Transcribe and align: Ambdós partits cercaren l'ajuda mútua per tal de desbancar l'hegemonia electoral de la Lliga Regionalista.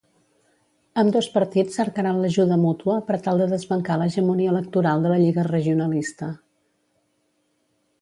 Ambdós 1.01 1.27
partits 1.35 1.77
cercaren 1.81 2.23
l'ajuda 2.23 2.57
mútua 2.63 2.97
per 3.11 3.19
tal 3.29 3.43
de 3.45 3.49
desbancar 3.53 4.01
l'hegemonia 4.03 4.57
electoral 4.57 5.07
de 5.07 5.15
la 5.15 5.23
Lliga 5.27 5.49
Regionalista. 5.53 6.35